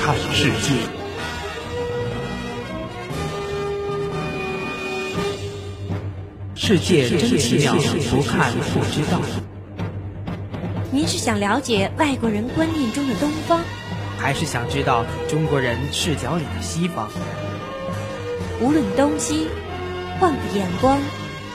[0.00, 0.72] 看世界，
[6.54, 7.74] 世界真奇妙，
[8.10, 9.20] 不看不知道。
[10.90, 13.60] 您是想了解外国人观念中的东方，
[14.18, 17.08] 还是想知道中国人视角里的西方？
[18.60, 19.48] 无论东西，
[20.20, 20.98] 换个眼光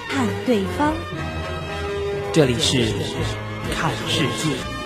[0.09, 0.93] 看对方。
[2.33, 2.91] 这里是
[3.73, 4.76] 看世界。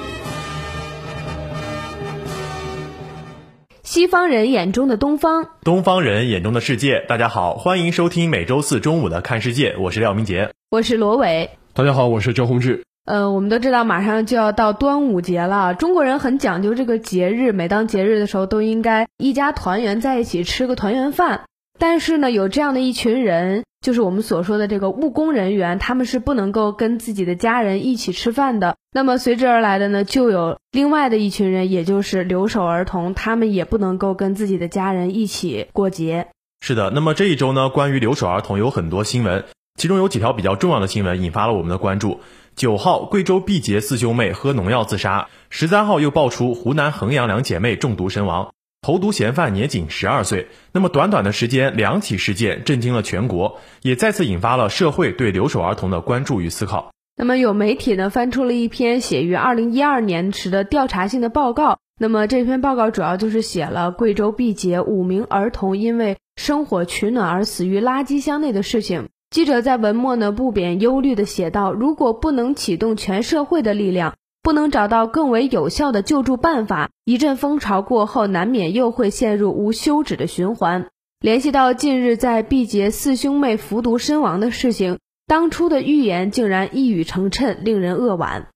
[3.92, 7.04] 西方人眼中的东方，东方人眼中的世界。
[7.10, 11.50] 大家好，欢迎收听每周四中午的看世界，我是廖明杰，我是罗伟。
[11.74, 12.86] 大家好，我是周宏志。
[13.04, 21.42] 呃，我们都知道马上就要到端午节了，中国人很讲究这个节日，每当节日的时候都应该一家团圆在一起吃个团圆饭。
[21.78, 28.78] 但是呢，有这样的一群人，就是我们所说的这个务工人员，他们是不能够跟自己的家人一起吃饭的。
[28.92, 36.28] 那么随之而来的呢，就有另外的一群人，也就是留守儿童，他们也不能够跟自己的家人一起过节。
[36.64, 39.46] 是的，那么这一周呢，关于留守儿童有很多新闻，
[39.80, 42.20] 其中有几条比较重要的新闻引发了我们的关注。
[42.56, 48.54] 九号，贵州毕节四兄妹喝农药自杀；十三号又爆出湖南衡阳两姐妹中毒身亡。
[48.84, 56.92] 投毒嫌犯年仅十二岁，那么短短的时间，两起事件震惊了全国，也再次引发了社会对留守儿童的关注与思考。
[57.16, 69.10] 那么有媒体呢翻出了一篇写于二零一二年时的调查性的报告，那么这篇报告主要就是写了贵州毕节五名儿童因为生火取暖而死于垃圾箱内的事情。
[69.30, 74.16] 记者在文末呢不贬忧虑的写道：如果不能启动全社会的力量。
[74.44, 80.88] 不能找到更为有效的救助办法，一阵风潮过后，难免又会陷入无休止的循环。
[81.20, 88.48] 联系到近日在毕节四兄妹服毒身亡的事情，当初的预言竟然一语成谶，令人扼腕。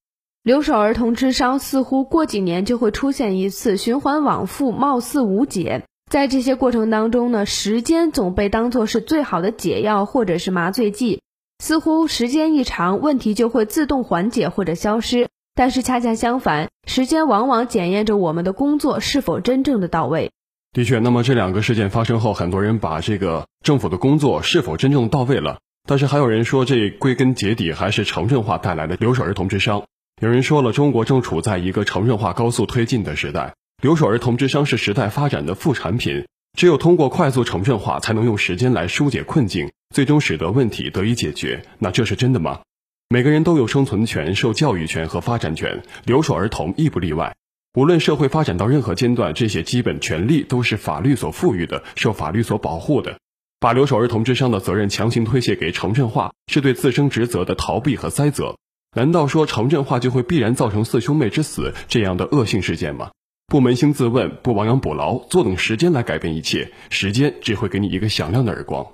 [0.42, 5.83] 留守儿童之伤似乎过几年就会出现一次，循环往复，貌似无解。
[6.11, 11.21] 在这些过程当中呢，时间总被当作是最好的解药或者是麻醉剂，
[11.60, 15.27] 似乎时间一长，问题就会自动缓解或者消失。
[15.55, 20.32] 但是恰恰相反，时间往往检验着我们的工作是否真正的到位。
[20.73, 29.86] 的确，那么这两个事件发生后，很多人把这个政府的工作是否真正到位了，但是还有人说这归根结底还是城镇化带来的留守儿童之伤。
[30.21, 36.26] 有人说了，中国正处在一个城镇化高速推进的时代，留守儿童之伤是时代发展的副产品。
[36.58, 41.66] 只有通过快速城镇化，才能用时间来疏解困境，最终使得问题得以解决。
[41.80, 42.60] 那这是真的吗？
[43.08, 47.36] 每个人都有生存权、受教育权和发展权，留守儿童亦不例外。
[47.76, 53.20] 无论社会发展到任何阶段，这些基本权利都是法律所赋予的，受法律所保护的。
[53.60, 58.58] 把留守儿童之伤的责任强行推卸给城镇化，是对自身职责的逃避和塞责。
[58.95, 63.11] 难道说城镇化就会必然造成四兄妹之死这样的恶性事件吗？
[63.45, 68.87] 不扪心自问，不亡羊补牢，坐等时间来改变一切，时间只会给你一个响亮的耳光。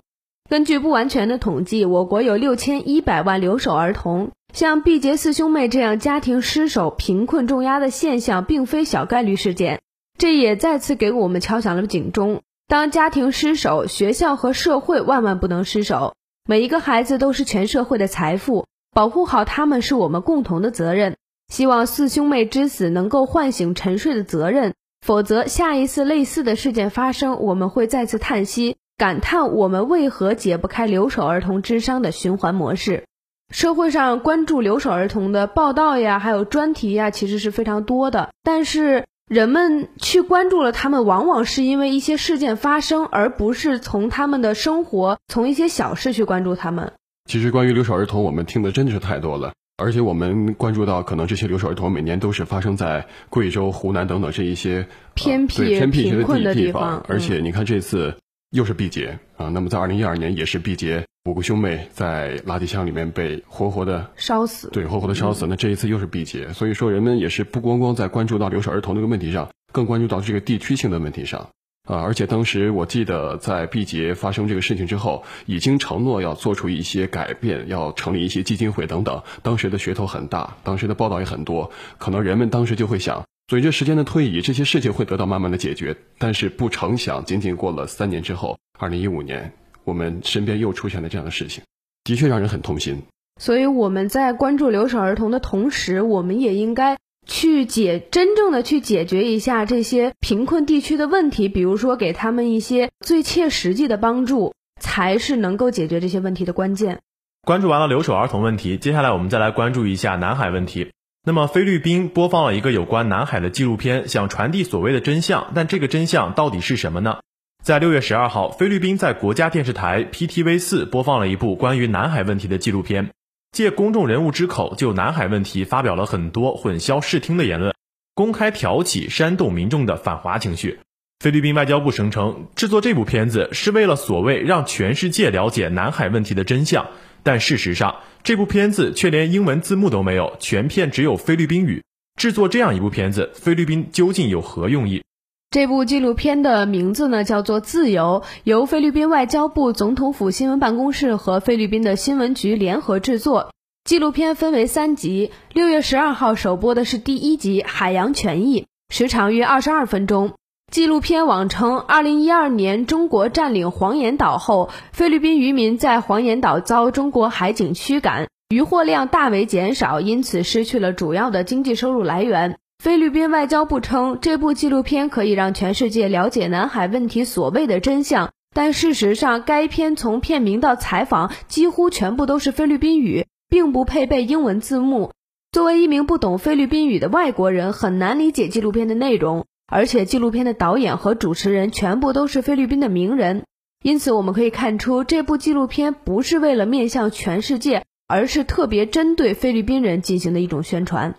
[0.51, 4.31] 根据不完全的统计，我国有六千一百万留守儿童。
[4.53, 9.79] 像毕节四兄妹这样家庭失守、贫困重压的现象，并非小概率事件。
[10.17, 16.16] 这也再次给我们敲响了警钟：当家庭失守，学校和社会万万不能失守。
[16.45, 21.16] 每一个孩子都是全社会的财富，保护好他们是我们共同的责任。
[21.47, 28.75] 希望四兄妹之死能够唤醒沉睡的责任，否则下一次类似的事件发生，我们会再次叹息。
[29.01, 33.06] 感叹我们为何解不开留守儿童之伤的循环模式？
[33.51, 38.29] 社会上关注留守儿童的报道呀，还有专题呀，其实是非常多的。
[38.44, 46.94] 但是人们去关注了他们，往往是因为一些事件发生，而不是从他们的生活，从一些小事去关注他们。
[47.28, 57.03] 其实关于留守儿童，我们听的真的是太多了，而且我们关注到，可能这些留守儿童每年都是发生在贵州、湖南等等这一些偏僻、偏僻贫困的地方。
[57.07, 58.16] 而且你看这次。
[58.51, 65.47] 又是毕节啊，那么在二零一二年也是毕节五个兄妹在垃圾箱里面被活活的烧死，对，活活的烧死。
[65.47, 71.49] 那这一次又是毕节，所以说人们也是不光光在关注到留守儿童这个问题上，更关注到这个地区性的问题上
[71.87, 72.02] 啊。
[72.02, 79.23] 而且当时我记得在毕节发生这个事情之后，已经承诺要做出一些改变，要成立一些基金会等等。
[79.43, 83.23] 当时的噱头很大，当时的报道也很多，可能人们当时就会想。
[83.51, 85.97] 随着时间的推移，这些事情会得到慢慢的解决。
[86.17, 89.51] 但是不成想，仅仅过了三年之后，二零一五年，
[89.83, 91.61] 我们身边又出现了这样的事情，
[92.05, 93.01] 的确让人很痛心。
[93.41, 106.99] 所以我们在关注留守儿童的同时，我们也应该去解真正的去解决一下这些贫困地区的问题，比如说给他们一些最切实际的帮助，才是能够解决这些问题的关键。
[107.45, 110.91] 关注完了留守儿童问题，接下来我们再来关注一下南海问题。
[111.23, 117.20] 那么菲律宾播放了一个有关南海的纪录片，想传递所谓的真相，但这个真相到底是什么呢？
[117.64, 123.12] 在六月十二号，菲律宾在国家电视台 PTV 四播放了一部关于南海问题的纪录片，
[123.52, 127.76] 借公众人物之口就南海问题发表了很多混淆视听的言论，
[128.16, 130.79] 公开挑起煽动民众的反华情绪。
[131.20, 136.88] 菲律宾外交部声称，制作这部片子是为了所谓让全世界了解南海问题的真相，
[137.22, 141.84] 但事实上，这部片子却连英文字幕都没有，全片只有菲律宾语。
[142.20, 145.02] 制作这样一部片子，菲律宾究竟有何用意？
[145.50, 153.52] 这部纪录片的名字呢，叫做《自由》，由菲律宾外交部总统府新闻办公室和菲律宾的新闻局联合制作。
[153.84, 158.62] 纪录片分为三集，六月十二号首播的是第一集《海洋权益》，
[158.94, 160.34] 时长约二十二分钟。
[160.72, 172.58] 纪录片网称，二零一二年中国占领黄岩岛后，菲律宾渔民在黄岩岛遭中国海警驱赶，渔获量大为减少，因此失去了主要的经济收入来源。
[172.82, 185.12] 菲律宾外交部称，这部纪录片可以让全世界了解南海问题所谓的真相，但事实上，该片从片名到采访几乎全部都是菲律宾语，并不配备英文字幕。
[185.52, 189.46] 作为一名不懂菲律宾语的外国人，很难理解纪录片的内容。
[189.72, 193.46] 而且，纪录片的导演和主持人全部都是菲律宾的名人，
[193.82, 201.16] 因此我们可以看出，这部纪录片不是为了面向全世界，而是特别针对菲律宾人进行的一种宣传。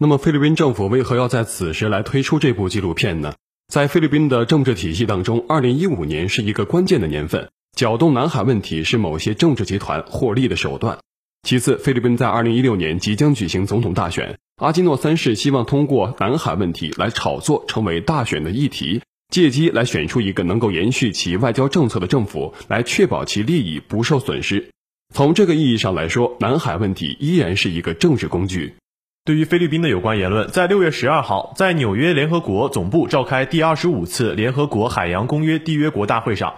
[0.00, 3.34] 那么，菲律宾政府为何要在此时来推出这部纪录片呢？
[3.72, 10.98] 在菲律宾的政治体系当中，二零一五年是一个关键的年份，搅动南海问题是某些政治集团获利的手段。
[11.44, 24.70] 其次，菲律宾在二零一六年即将举行总统大选，阿基诺三世希望通过南海问题来炒作成为大选的议题，借机来选出一个能够延续其外交政策的政府，来确保其利益不受损失。
[25.12, 28.76] 从这个意义上来说，南海问题依然是一个政治工具。
[29.24, 36.54] 对于菲律宾的有关言论，在六月十二号，在纽约联合国总部召开第二十五次联合国海洋公约缔约国大会上，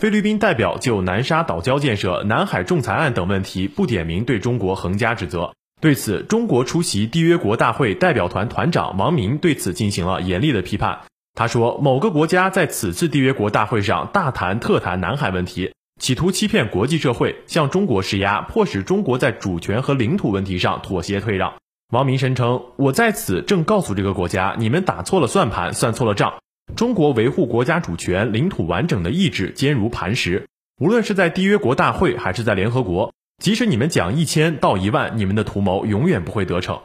[0.00, 5.54] 菲律宾代表就南沙岛礁建设、南海仲裁案等问题不点名对中国横加指责。
[5.86, 11.02] 对此，中国出席缔约国大会代表团团长王明对此进行了严厉的批判。
[11.36, 21.54] 他说，某个国家在此次缔约国大会上大谈特谈南海问题，企图欺骗国际社会，向中国施压，迫使中国在主权和领土问题上妥协退让。
[21.92, 26.34] 王明声称：“我在此正告诉这个国家，你们打错了算盘，算错了账。
[26.74, 30.48] 中国维护国家主权、领土完整的意志坚如磐石。
[30.80, 36.80] 无论是在缔约国大会，还是在联合国，即使你们讲一千到一万，你们的图谋永远不会得逞。”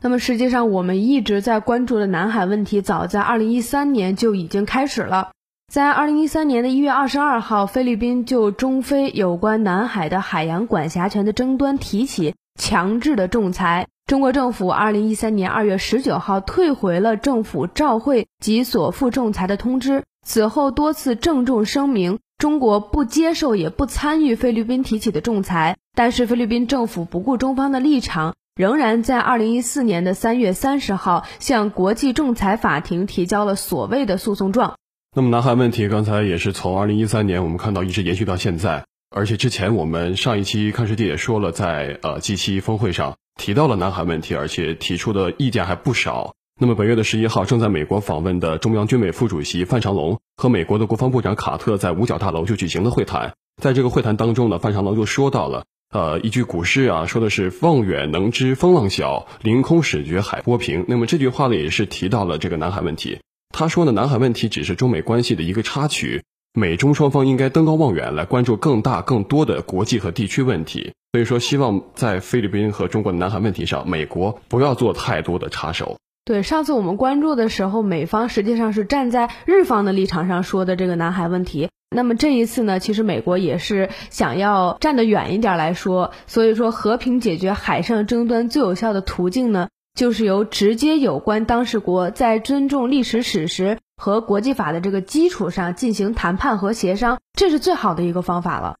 [0.00, 5.30] 那么，实际上我们一直在关注的南海问题，早在二零一三年就已经开始了。
[5.72, 13.88] 在二零一三年的一月二十二号，菲律宾就中菲有关南海的海洋管辖权的争端提起强制的仲裁。
[14.06, 25.76] 中国政府二零一三年二月十九号退回了政府召会及所附仲裁的通知，此后多次郑重声明，中国不接受也不参与菲律宾提起的仲裁。
[25.96, 34.76] 但是菲律宾政府不顾中方的立场，仍然在二零一四年的三月三十号向国际仲裁法庭提交了所谓的诉讼状。
[35.16, 43.14] 那么南海问题刚才也是从二零一三年我们看到一直延续到现在，而且之前我们上一期看世界也说了，在呃 G 七峰会上。
[43.40, 46.34] 提到了南海问题，而且提出的意见还不少。
[46.60, 53.32] 那么本月的十一号，正在美国访问的中央军委副主席范长龙和美国的国防部长卡特在五角大楼就举行了会谈。
[53.62, 60.84] 在这个会谈当中呢，范长龙就说到了，呃，一句古诗啊，说的是“望远能知风浪小，凌空始觉海波平”。
[60.88, 63.20] 那么这句话呢，也是提到了这个南海问题。
[63.54, 66.22] 他说呢，南海问题只是中美关系的一个插曲。
[66.52, 70.92] 美中双方应该登高望远，来关注更大、更多的国际和地区问题。
[71.12, 75.96] 所以说，希望在菲律宾和中国的南海问题上，美国不要做太多的插手。
[76.26, 81.68] 对，上次我们关注的时候，美方实际上是站在日方的立场上说的这个南海问题。
[81.94, 86.10] 那么这一次呢，其实美国也是想要站得远一点来说。
[86.26, 93.78] 所以说，和平解决海上争端最有效的途径呢，就是由直接有关当事国在尊重历史史实。
[93.96, 98.74] 和国际法的这个基础上进行谈判和协商，这是最好的一个方法了。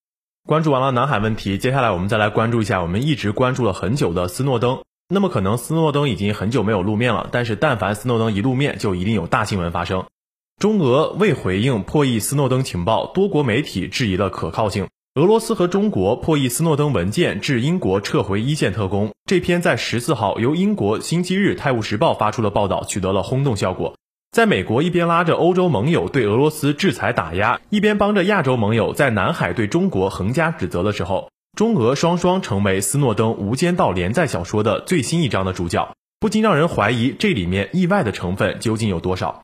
[0.46, 4.80] 关注完了南海问题，接下来我们再来关注一下我们一直关注了很久的斯诺登。
[5.08, 10.04] 那么可能斯诺登已经很久没有露面了，但是但凡斯诺登一露面，就一定有大新闻发生。
[10.58, 14.88] 中俄未回应破译斯诺登情报，多国媒体质疑了可靠性。
[15.14, 19.12] 俄罗斯和中国破译斯诺登文件，致英国撤回一线特工。
[19.26, 23.94] 这篇在十四号由英国《星期日泰晤士报》发出的报道，取得了轰动效果。
[24.32, 35.94] 在美国一边拉着欧洲盟友对俄罗斯制裁打压，一边帮着亚洲盟友在南海对中国横加指责的时候，中俄双双成为斯诺登《无间道》连载小说的最新一章的主角。
[36.20, 39.40] 不禁让人怀疑这里面意外的成分究竟有多少。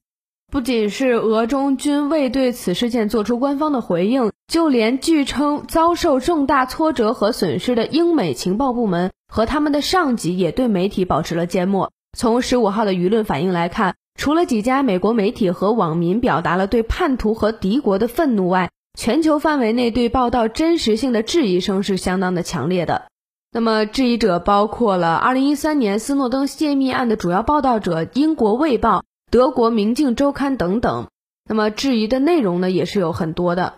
[0.52, 11.92] 不仅是俄中均未对此事件做出官方的回应，就连据称遭受重大挫折和损失的英美情报部门和他们的上级也对媒体保持了缄默。
[12.19, 18.69] 从十五号的舆论反应来看，除了几家美国媒体和网民表达了对叛徒和敌国的愤怒外，
[18.99, 23.07] 全球范围内对报道真实性的质疑声是相当的强烈的。
[23.51, 28.99] 那么，质疑者包括了二零一三年斯诺登泄密案的主要报道者英国《卫报》。
[29.31, 31.09] 德国《明镜周刊》等等，
[31.49, 33.75] 那么质疑的内容呢，也是有很多的。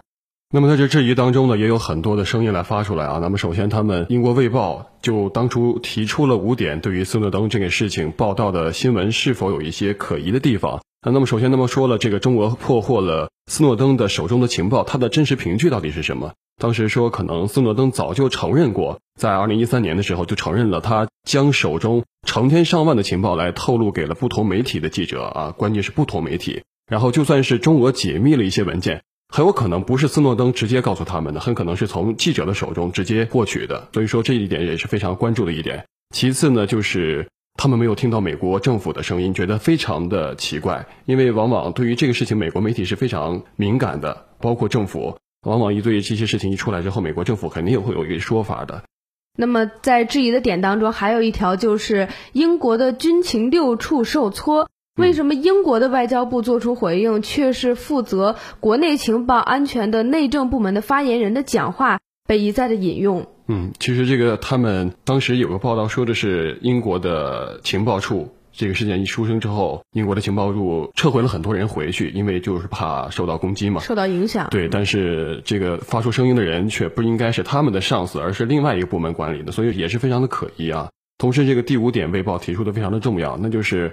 [0.53, 3.21] 那么在这质疑当中呢，也有很多的声音来发出来啊。
[3.23, 10.83] 那么首先，他们英国《卫报》就当初提出了五点，对于斯诺登这件事情报道的新闻是否有一些可疑的地方。
[11.13, 16.33] 那么首先，那么说了这个中国破获了斯诺登的手中的情报，它的真实凭据到底是什么？
[16.57, 22.05] 当时说可能斯诺登早就承认过，在二零一三年的时候就承认了他将手中。
[22.27, 26.63] 成千上万的情报来透露给了不同媒体的记者啊，关键是不同媒体。
[26.87, 33.89] 然后就算是中俄解密了一些文件，很有可能不是斯诺登直接告诉他们的，很可能是从记者的手中直接获取的。
[33.93, 35.85] 所以说这一点也是非常关注的一点。
[36.15, 48.83] 其次呢，就是他们没有听到美国政府的声音，觉得非常的奇怪，因为往往对于这个事情，美国媒体是非常敏感的，包括政府，往往一对这些事情一出来之后，美国政府肯定也会有一个说法的。
[49.37, 54.69] 那么，在质疑的点当中，还有一条就是英国的军情六处受挫。
[54.97, 63.27] 为什么英国的外交部做出回应，却是负责国内情报安全的内政部门的发言人的讲话被一再的引用？
[63.47, 68.35] 嗯，其实这个他们当时有个报道说的是英国的情报处。
[68.57, 74.47] 这个事件一出生之后，英国的情报处撤回了很多人回去，因为就是怕受到攻击嘛，受到影响。
[74.49, 80.89] 对，但是这个发出声音的人却不应该是他们的上司，而是另外一个部门管理的，所以也是非常的可疑啊。
[81.19, 83.91] 同时，这个第五点卫报提出的非常的重要，那就是《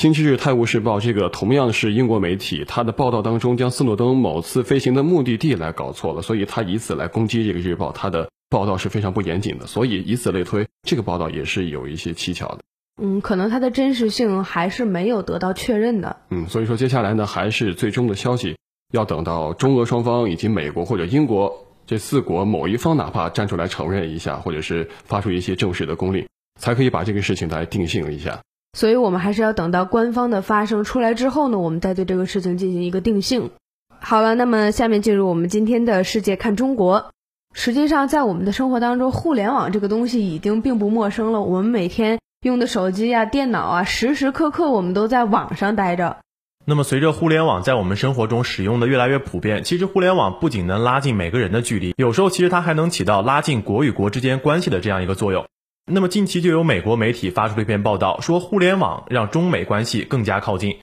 [0.00, 12.58] 星期日泰晤士报》这个同样是英国媒体，它的报道当中将斯诺登某次飞行的目的地来搞错了，所以他以此来攻击这个日报，他的报道是非常不严谨的，所以以此类推，这个报道也是有一些蹊跷的。
[13.00, 16.16] 嗯，可能它的真实性还是没有得到确认的。
[16.28, 18.56] 嗯，所以说接下来呢，还是最终的消息
[18.92, 26.26] 要等到中俄双方以及美国或者英国这四国某一方哪怕站出来承认一下，或者是发出一些正式的公令，
[26.60, 28.42] 才可以把这个事情来定性一下。
[28.74, 33.50] 所以我们还是要等到官方的发声出来之后呢，我们再对这个事情进行一个定性。
[34.00, 37.10] 好了，那么下面进入我们今天的世界看中国。
[37.54, 41.40] 实际上，在我们的生活当中，互联网这个东西已经并不陌生了。
[41.40, 42.18] 我们每天。
[42.44, 46.18] 用的手机啊、电脑啊，时时刻刻我们都在网上待着。
[46.66, 55.46] 那么，随着互联网在我们生活中使用的越来越普遍，其实互联网不仅能拉近每个人的距离，有时候其实它还能起到拉近国与国之间关系的这样一个作用。
[55.86, 60.78] 那么，近期就有美国媒体发出了一篇报道，说互联网让中美关系更加靠近。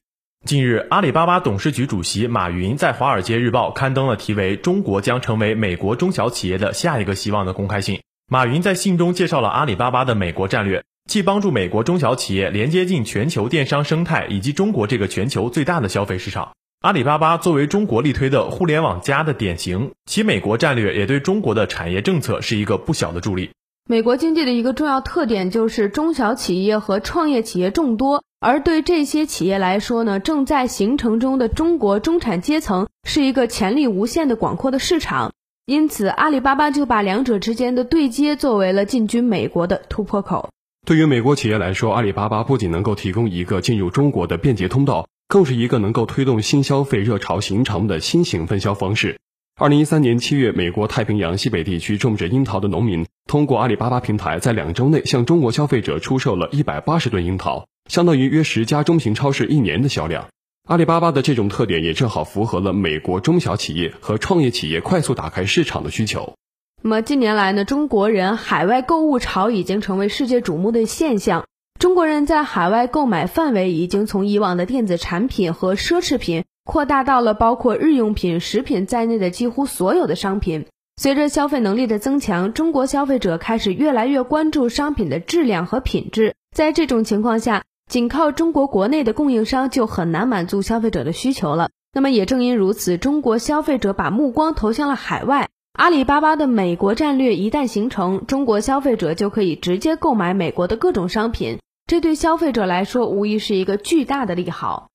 [0.46, 8.02] 近日，阿里巴巴董事局主席马云在《华尔街日报》刊登了题为《中国将成为美国中小企业的下一个希望》的公开信。
[8.28, 10.84] 马云在信中介绍了阿里巴巴的美国战略。
[11.10, 23.50] 既帮助美国中小企业连接进全球电商生态以及中国这个全球最大的消费市场，阿里巴巴作为中国力推的互联网加的典型，其美国战略也对中国的产业政策是一个不小的助力。
[23.92, 35.34] 美国经济的一个重要特点就是中小企业和创业企业众多，而对这些企业来说呢，正在形成中的中国中产阶层是一个潜力无限的广阔的市场，
[35.66, 40.48] 因此阿里巴巴就把两者之间的对接作为了进军美国的突破口。
[40.88, 49.20] 对于美国企业来说，阿里巴巴不仅能够提供一个进入中国的便捷通道，更是一个能够推动新消费热潮形成的新型分销方式。
[49.62, 60.30] 二零一三年七月，美国太平洋西北地区种植樱桃的农民通过阿里巴巴平台，在两周内向中国消费者出售了一百八十吨樱桃，相当于约十家中型超市一年的销量。
[60.68, 66.34] 阿里巴巴的这种特点也正好符合了美国中小企业和创业企业快速打开市场的需求。
[66.82, 71.46] 那么近年来呢，中国人海外购物潮已经成为世界瞩目的现象。
[71.82, 80.68] 中国人在海外购买范围已经从以往的电子产品和奢侈品，扩大到了包括日用品、食品在内的几乎所有的商品。
[81.02, 86.36] 随着消费能力的增强，中国消费者开始越来越关注商品的质量和品质。
[86.56, 91.72] 在这种情况下，仅靠中国国内的供应商就很难满足消费者的需求了。
[91.96, 95.50] 那么也正因如此，中国消费者把目光投向了海外。
[95.74, 101.58] 阿里巴巴的美国战略一旦形成，中国消费者就可以直接购买美国的各种商品，
[101.92, 104.88] 这对消费者来说无疑是一个巨大的利好。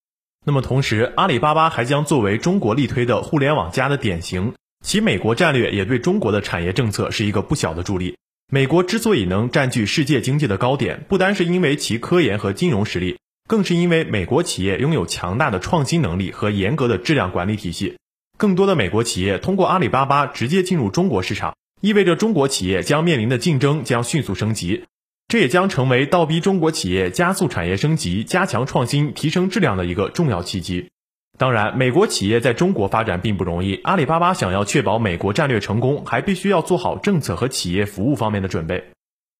[0.46, 8.16] 那么同时，阿里巴巴还将作为中国力推的互联网加的典型，其美国战略也对中国的产业政策是一个不小的助力。
[8.50, 17.98] 美国之所以能占据世界经济的高点，不单是因为其科研和金融实力，更是因为美国企业拥有强大的创新能力和严格的质量管理体系。
[18.38, 24.86] 更多的美国企业通过阿里巴巴直接进入中国市场，意味着中国企业将面临的竞争将迅速升级，
[25.28, 30.88] 这也将成为倒逼中国企业加速产业升级、加强创新、提升质量的一个重要契机。
[31.36, 33.74] 当然，美国企业在中国发展并不容易。
[33.82, 38.84] 阿里巴巴想要确保美国战略成功，还必须要做好政策和企业服务方面的准备。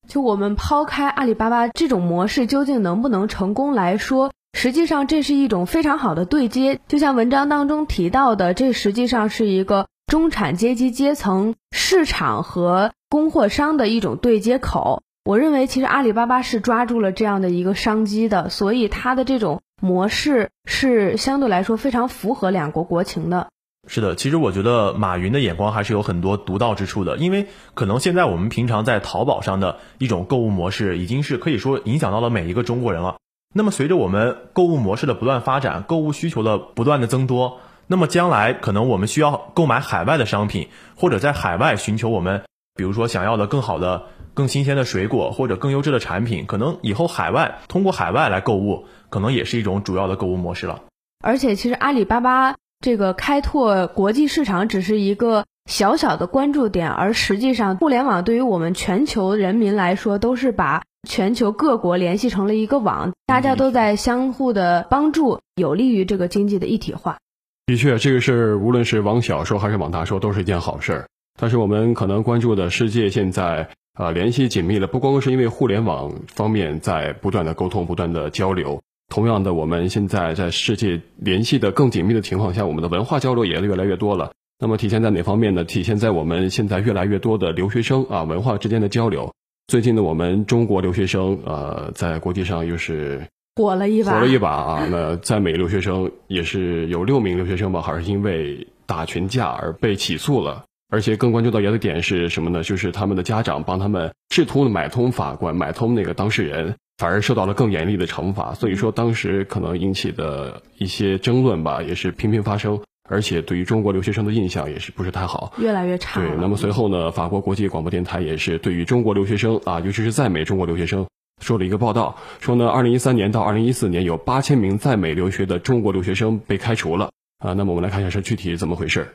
[0.08, 6.80] 就我们抛开阿里巴巴这种模式究竟能不能成功来说，实际上这是一种非常好的对接。
[6.86, 15.02] 就像文章当中提到的，这实际上是一个中产阶级阶层、市场和供货商的一种对接口。
[15.26, 19.60] 我认为，其实阿里巴巴是抓住了这样的一个商机的，所以它的这种。
[19.82, 23.48] 模式是相对来说非常符合两国国情的。
[23.86, 33.16] 是的，其实我觉得马云的眼光还是有很多独到之处的，因为可能现在我们平常在淘宝上的一种购物模式，已经是可以说影响到了每一个中国人了。
[33.54, 44.04] 那么随着我们购物模式的不断发展，购物需求的不断的增多，那么将来可能我们需要购买海外的商品，或者在海外寻求我们，比如说想要的更好的。
[44.36, 50.82] 更新鲜的水果或者更优质的产品，可能以后海外通过海外来购物，可能也是一种主要的购物模式了。
[51.24, 67.16] 而且，其实阿里巴巴这个开拓国际市场只是一个小小的关注点，而实际上，互联网对于我们全球人民来说，都是把全球各国联系成了一个网，大家都在相互的帮助，有利于这个经济的一体化。
[67.64, 71.06] 的确，这个事儿无论是往小说还是往大说，都是一件好事儿。
[71.40, 73.70] 但是我们可能关注的世界现在。
[73.96, 78.82] 啊，联系紧密了，不光是因为互联网方面在不断的沟通、不断的交流。
[79.08, 84.32] 同样的，我们现在在世界联系的更紧密的情况下，我们的文化交流也越来越多了。
[84.58, 85.64] 那么体现在哪方面呢？
[85.64, 89.32] 体现在我们现在越来越多的留学生啊，文化之间的交流。
[89.66, 93.26] 最近呢，我们中国留学生呃，在国际上又是
[93.56, 94.88] 火了一把，火了一把啊。
[94.90, 100.64] 那在美留学生也是有六名留学生吧，还是因为打群架而被起诉了。
[100.88, 102.62] 而且更关注到一个点是什么呢？
[102.62, 108.54] 就是他们的家长帮他们试图买通法官、买通那个当事人，反而受到了更严厉的惩罚。
[108.54, 112.80] 所以说，当时可能引起的一些争论吧，也是频频发生。
[113.08, 116.20] 而且对于中国留学生的印象也是不是太好，越来越差。
[116.20, 121.06] 对，那么随后呢，法国国际广播电台也是对于中国留学生啊，尤其是在美中国留学生，
[121.40, 127.52] 说了一个报道，说呢，二零一三年到二零一四年有八千名在美留学的中国留学生被开除了啊。
[127.52, 129.08] 那么我们来看一下是具体怎么回事。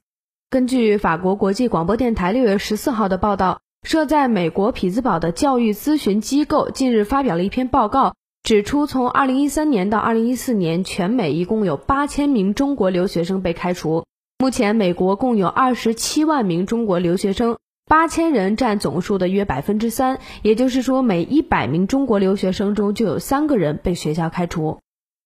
[0.52, 14.04] 根据法国国际广播电台六月十四号的报道，设在美国匹兹堡的教育咨询机构近日发表了一篇报告，指出从二零一三年到二零一四年，全美一共有八千名中国留学生被开除。
[14.40, 24.80] 目前，美国共有二十七万名中国留学生，八千人占总数的约百分之三，也就是说，每一百名中国留学生中就有三个人被学校开除。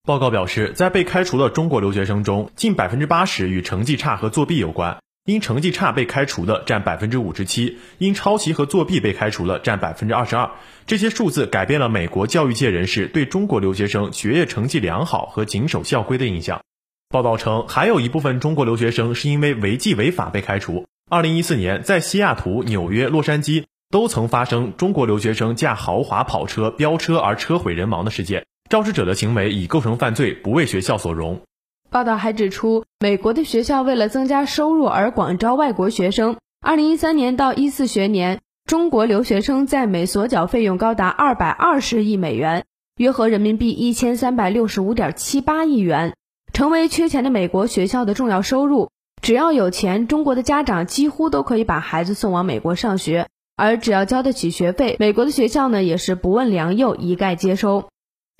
[0.06, 4.98] 报告表示，在被开除的中国留学生中，近百分之八十与成绩差和作弊有关。
[5.26, 10.52] 因成绩差被开除的占百分之五十七，因抄袭和作弊被开除了占百分之二十二。
[10.86, 16.62] 这些数字改变了美国教育界人士对中国留学生学业成绩良好和谨守校规的印象。
[17.08, 20.86] 报道称，还有一部分中国留学生是因为违纪违法被开除。
[21.10, 31.42] 二零一四年，在西雅图、纽约、洛杉矶都曾发生中国留学生驾豪华跑车飙车而车毁人亡的事件，肇事者的行为已构成犯罪，不为学校所容。
[31.90, 36.36] 报道还指出，美国的学校为了增加收入而广招外国学生。
[36.60, 42.64] 二零一三年到一四学年，中国留学生在美所缴费用高达二百二十亿美元，
[42.96, 46.14] 约合人民币一千三百六十五点七八亿元，
[46.52, 48.90] 成为缺钱的美国学校的重要收入。
[49.22, 57.88] 只要有钱，中国的家长几乎都可以把孩子送往美国上学，而只要交得起学费，美国的学校呢也是不问良莠，一概接收。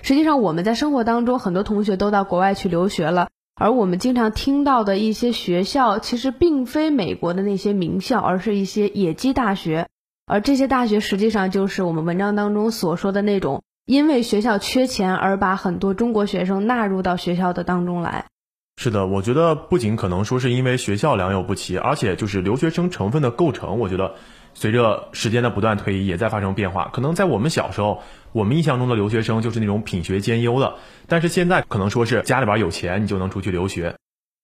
[0.03, 3.29] 实际上，我们在生活当中，很多同学都到国外去留学了。
[3.59, 9.87] 而我们经常听到的一些学校，其实并非美国的那些名校，而是一些野鸡大学。
[10.27, 18.25] 而这些大学实际上就是我们文章当中所说的那种，因为学校缺钱而把很多中国学生纳入到学校的当中来。
[18.79, 24.13] 是的，我觉得不仅可能说是因为学校良莠不齐，而且就是留学生成分的构成，我觉得。
[24.59, 26.89] 随着时间的不断推移，也在发生变化。
[26.91, 28.01] 可能在我们小时候，
[28.37, 30.75] 我们印象中的留学生就是那种品学兼优的，
[31.07, 33.95] 但是现在可能说是家里边有钱，你就能出去留学。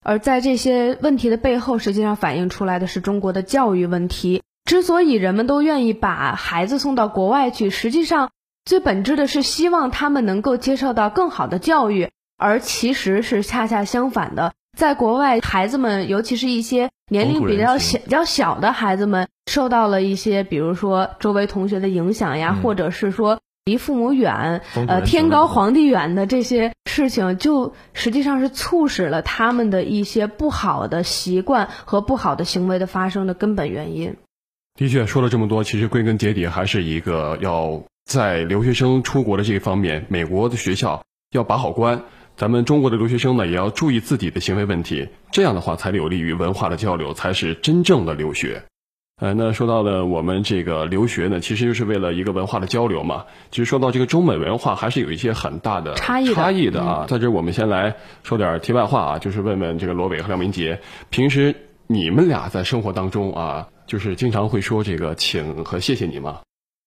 [0.04, 4.42] 而在这些问题的背后，实际上反映出来的是中国的教育问题。
[4.66, 8.32] 之所以人们都愿意把孩子送到国外去，实际上
[8.66, 14.54] 最本质的是希望他们能够接受到更好的教育，而其实是恰恰相反的。
[14.76, 34.18] 在国外，孩子们尤其是一些年龄比较小、比较小的孩子们受到了一些，比如说周围同学的影响呀，或者是说离父母远、呃天高皇帝远的这些事情，就实际上是促使了他们的一些不好的习惯和不好的行为的发生的根本原因。
[34.76, 42.04] 的确，说了这么多，其实归根结底还是一个要在留学生出国的这一方面，美国的学校要把好关。
[42.36, 48.64] 咱们中国的留学生呢，也要注意自己的行为问题，这样的话才有利于文化的交流，才是真正的留学。
[49.24, 53.24] 呃，那说到了我们这个留学呢，其实就是为了一个文化的交流嘛。
[53.52, 57.06] 其实说到这个中美文化，还是有一些很大的差异差异的啊。
[57.08, 61.56] 在这我们先来说点题外话啊，就是问问这个罗伟和廖明杰，平时
[61.88, 66.42] 你们俩在生活当中啊，就是经常会说这个请和谢谢你吗？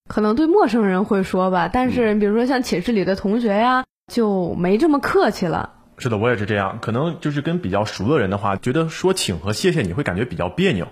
[0.06, 3.84] 可能对陌生人会说吧，但是比如说像寝室里的同学呀。
[4.12, 5.72] 就没这么客气了。
[5.98, 6.78] 是的，我也是这样。
[6.80, 10.86] 可能就是跟比较熟的人的话，觉得说请和谢谢你会感觉比较别扭，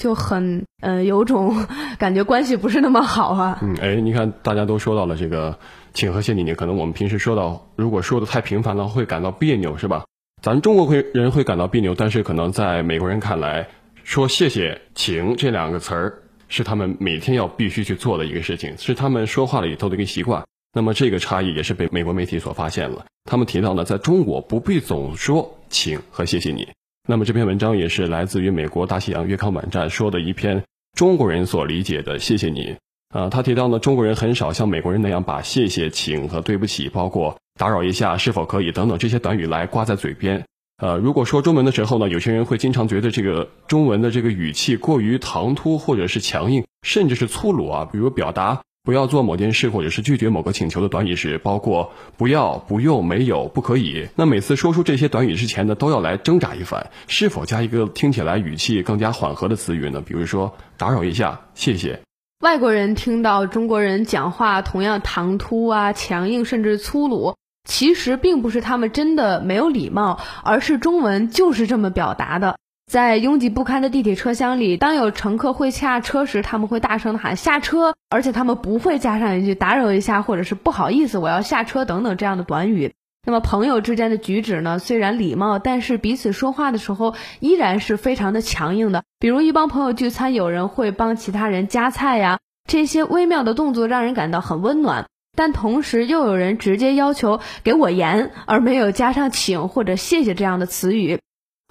[0.00, 1.54] 就很嗯，有种
[1.98, 3.58] 感觉关系不是那么好啊。
[3.60, 5.58] 嗯，哎，你看大家都说到了这个
[5.92, 10.04] 请和谢谢你，可能我们平时说到，如果说的太频繁了，会感到别扭，是吧？
[10.42, 13.68] 咱中国会人会感到别扭，但是可能在美国人看来，
[14.02, 20.42] 说谢谢、请这两个词儿是他们每天要必须去做的一个事情，是他们说话里头的一个习惯。
[20.72, 23.04] 那么这个差异也是被美国媒体所发现了。
[23.28, 26.68] 他们提到呢，在中国不必总说请和谢谢你。
[27.08, 30.62] 那么这篇文章也是来自于美国大西洋月刊网站说的一篇
[30.96, 32.76] 中国人所理解的谢谢你。
[33.08, 40.44] 啊，他提到呢，中国人很少像美国人那样把谢谢、请和对不起，包括打扰一下、是否可以等等这些短语来挂在嘴边。
[40.80, 48.62] 呃，如果说中文的时候呢，有些人会经常觉得这个中文的这个语气过于唐突，或者是强硬，甚至是粗鲁啊，比如表达。
[48.82, 54.08] 不要做某件事，或者是拒绝某个请求的短语时，包括不要、不用、没有、不可以。
[54.16, 60.00] 那每次说出这些短语之前呢，都要来挣扎一番，是否加一个听起来语气更加缓和的词语呢？
[60.00, 62.00] 比如说打扰一下，谢谢。
[62.42, 67.34] 外国人听到中国人讲话同样唐突啊、强硬，甚至粗鲁，
[67.68, 72.56] 其实并不是他们真的没有礼貌，而是中文就是这么表达的。
[72.90, 82.92] 在拥挤不堪的地铁车厢里，当有乘客会下车时，他们会大声的喊下车，而且他们不会加上一句打扰一下或者是不好意思，我要下车等等这样的短语。
[83.24, 84.80] 那么朋友之间的举止呢？
[84.80, 89.04] 虽然礼貌，但是彼此说话的时候依然是非常的强硬的。
[89.20, 95.06] 比如一帮朋友聚餐，有人会帮其他人夹菜呀，这些微妙的动作让人感到很温暖。
[95.36, 101.20] 但同时又有人直接要求给我盐，而没有加上请或者谢谢这样的词语。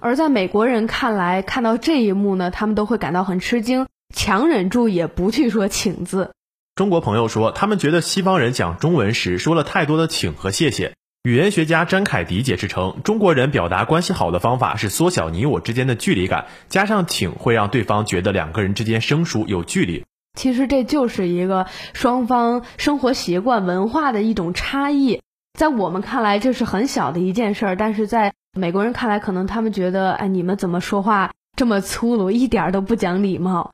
[0.00, 6.32] 而在美国人看来，看到这一幕呢，他们都会感到很吃惊，强忍住也不去说“请”字。
[6.74, 10.94] 中国朋友说，他们觉得西方人讲中文时说了太多的“请”和“谢谢”。
[11.22, 20.06] 语言学家詹凯迪解释称，中国人表达关系好的方法是缩小你我之间的距离感，加上“请”会让对方觉得两个人之间生疏有距离。
[20.38, 25.20] 其实这就是一个双方生活习惯文化的一种差异，
[25.58, 33.70] 在我们看来这是很小的一件事儿，但是在美国人看来，可能他们觉得，哎，你们怎么说话这么粗鲁，一点都不讲礼貌。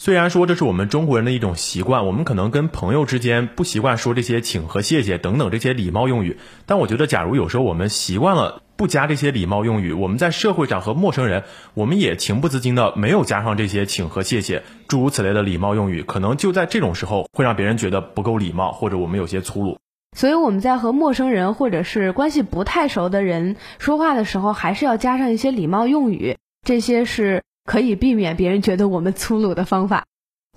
[0.00, 19.78] 虽然说这是我们中国人的一种习惯，我们可能跟朋友之间不习惯说这些请和谢谢等等这些礼貌用语，但我觉得，假如有时候我们习惯了不加这些礼貌用语，我们在社会上和陌生人，我们也情不自禁的没有加上这些请和谢谢诸如此类的礼貌用语，可能就在这种时候会让别人觉得不够礼貌，或者我们有些粗鲁。
[20.16, 30.04] 所以我们在和陌生人或者是关系不太熟的人说话的时候，还是要加上一些礼貌用语，这些是可以避免别人觉得我们粗鲁的方法。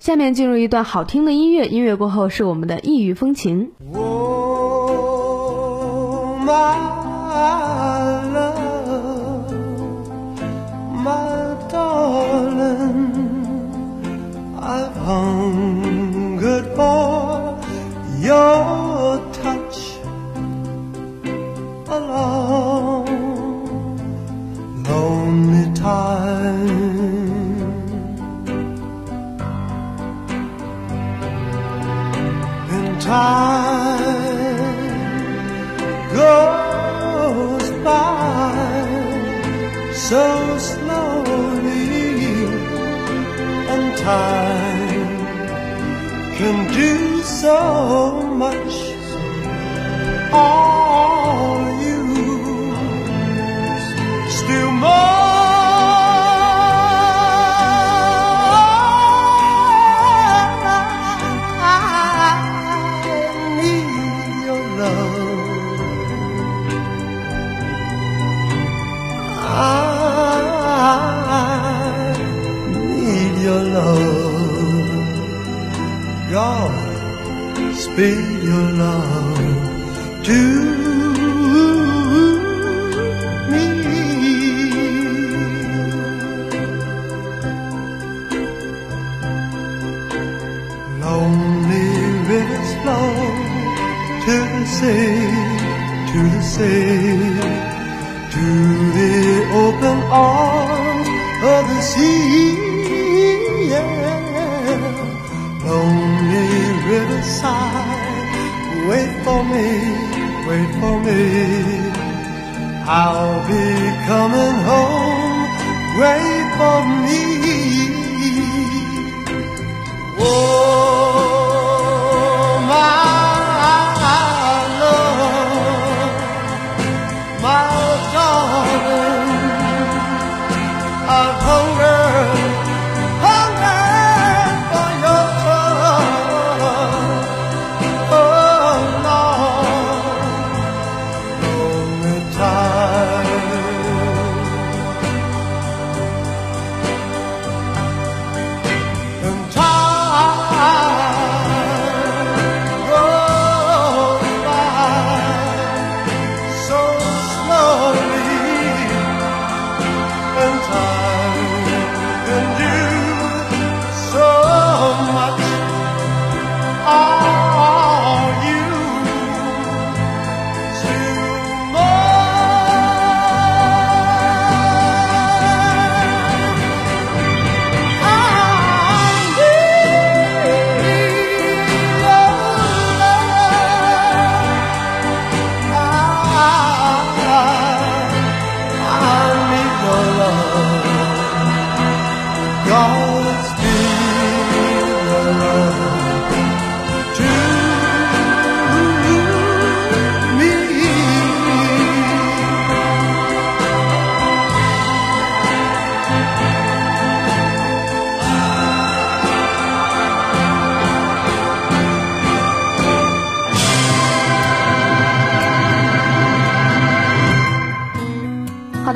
[0.00, 3.70] 下面进入一段好听的音乐，音乐过后是我们的异域风情。
[21.92, 23.04] Alone,
[24.82, 26.70] lonely time.
[32.74, 34.08] And time
[36.14, 38.54] goes by
[39.92, 40.24] so
[40.70, 42.08] slowly,
[43.74, 45.16] and time
[46.38, 47.58] can do so
[48.44, 48.74] much.
[50.32, 50.61] All
[77.92, 79.21] spill your love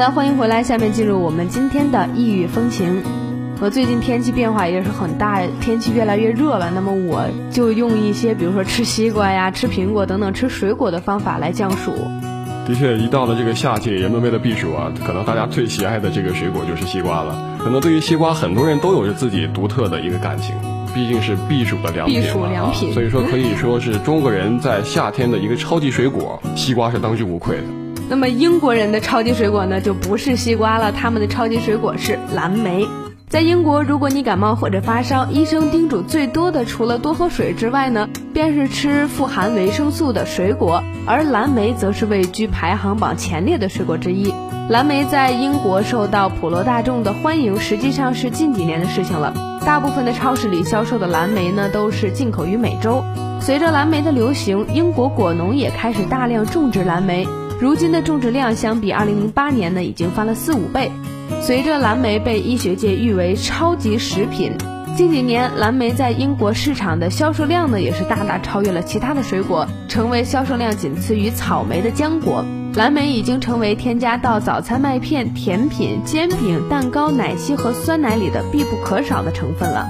[0.07, 3.03] 的，欢迎回来，下面进入我们今天的异域风情。
[3.59, 6.71] 和最近天气变化也是很大，天气越来越热了。
[6.75, 11.93] 那么我就用一些，比如说吃西瓜呀、吃苹果等等吃水果的方法来降暑。
[12.67, 17.35] 的确，一到了这个夏季，人们为了避暑啊，可能大家最喜爱的这个水果就是西瓜了。
[17.59, 20.55] 可能对于西瓜，很多人都有着自己独特的一个感情，
[20.95, 27.86] 毕竟是避暑的良品嘛避暑良品啊，所以说可以说是中国人在夏天的一个超级水果，西瓜是当之无愧的。
[28.09, 32.87] 那么英国人的超级水果呢，就不是西瓜了，他们的超级水果是蓝莓。
[33.29, 44.33] 在英国，如果你感冒或者发烧，医生叮嘱最多的除了多喝水之外呢，便是吃富含维生素的水果，而蓝莓则是位居排行榜前列的水果之一。
[44.69, 49.35] 蓝莓在英国受到普罗大众的欢迎，实际上是近几年的事情了。
[49.67, 53.03] 大部分的超市里销售的蓝莓呢，都是进口于美洲。
[53.41, 57.27] 随着蓝莓的流行，英国果农也开始大量种植蓝莓。
[57.59, 60.91] 如今的种植量相比2008年呢，已经翻了四五倍。
[61.41, 64.53] 随着蓝莓被医学界誉为超级食品，
[64.95, 72.45] 近几年蓝莓在英国市场的销售量呢，也是大大超越了其他的水果，成为销售量仅次于草莓的浆果。
[72.75, 79.87] 蓝莓已经成为添加到早餐麦片、甜品、煎饼、蛋糕、奶昔和酸奶里的必不可少的成分了。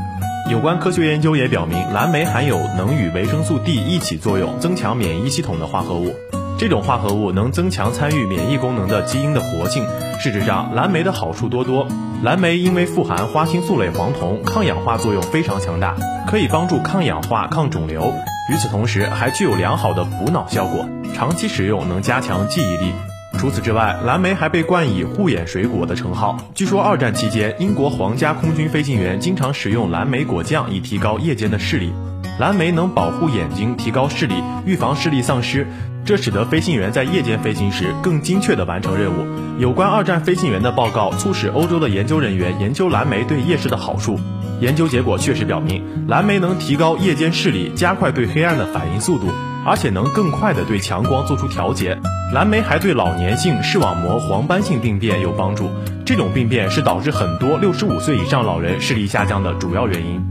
[0.49, 6.15] 有关科学研究也表明，蓝莓含有能与维生素 D 一起作用、增强免疫系统的化合物。
[6.59, 9.85] 这种化合物能增强参与免疫功能的基因的活性。
[10.19, 11.87] 事实上，蓝莓的好处多多。
[12.23, 15.95] 蓝莓因为富含花青素类黄酮，抗氧化作用非常强大，
[16.27, 18.11] 可以帮助抗氧化、抗肿瘤。
[18.51, 22.93] 与此同时，还具有良好的补脑效果，长期食用能加强记忆力。
[23.39, 26.39] 除此之外，蓝莓还被冠以“护眼水果”的称号。
[26.55, 31.93] 据说二战期间，英国皇家空军飞行员经常使用蓝莓果酱以提高夜间的视力。
[32.39, 34.35] 蓝莓能保护眼睛，提高视力，
[34.67, 35.67] 预防视力丧失，
[36.05, 39.25] 这使得飞行员在夜间飞行时更精确地完成任务。
[39.59, 44.21] 有关二战飞行员的报告，促使欧洲的研究人员研究蓝莓对夜视的好处。
[44.61, 49.29] 研究结果确实表明，蓝莓能提高夜间视力，加快对黑暗的反应速度，
[49.65, 51.99] 而且能更快地对强光做出调节。
[52.35, 55.71] 蓝莓还对老年性视网膜黄斑性病变有帮助，
[56.05, 60.23] 这种病变是导致很多六十五岁以上老人视力下降的主要原因。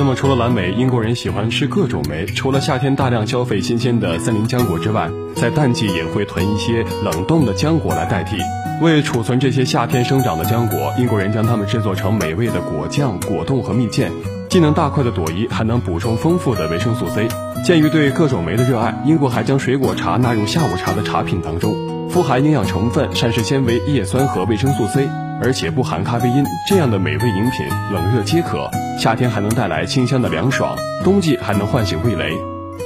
[0.00, 2.24] 那么除了蓝莓，英国人喜欢吃各种莓。
[2.24, 8.38] 除了夏天大量消费新鲜的森林浆果之外，在淡季也会囤一些冷冻的浆果来代替。
[8.80, 14.10] 为储存这些夏天生长的浆果，英国人将它们制作成美味的果酱、果冻和蜜饯。
[14.48, 17.28] 既能大块的朵颐，还能补充丰富的维生素 C。
[17.62, 22.08] 鉴于对各种莓的热爱，英国还将水果茶纳入下午茶的茶品当中。
[22.08, 25.06] 富含营养成分、膳食纤维、叶酸和维生素 C，
[25.40, 28.70] 而且不含咖啡因，这样的美味饮品冷热皆可。
[28.98, 32.36] 夏天还能带来清香的凉爽，冬季还能唤醒味蕾。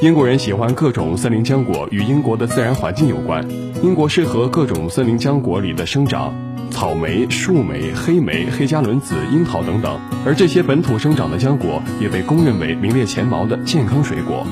[0.03, 3.49] 英国人喜欢各种森林浆果，与英国的自然环境有关。
[3.83, 6.35] 英国适合各种森林浆果里的生长，
[6.71, 9.99] 草莓、树莓、黑莓、黑加仑子、樱桃等等。
[10.27, 14.47] 而这些本土生长的浆果也被公认为名列前茅的健康水果。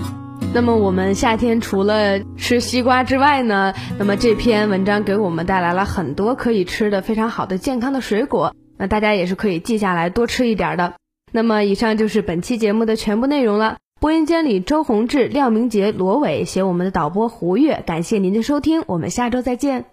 [0.54, 3.72] 那么我们夏天除了吃西瓜之外呢？
[3.98, 10.92] 那么这篇文章给我们带来了很多可以吃的非常好的健康的水果，那大家也是可以记下来多吃一点的。
[11.32, 13.78] 那么以上就是本期节目的全部内容了。
[13.98, 19.91] 播音间里，周宏志、廖明杰、罗伟，写我们的导播胡月，感谢您的收听，我们下周再见。